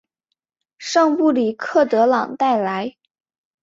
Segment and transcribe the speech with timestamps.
[0.79, 2.95] 圣布里克德朗代莱。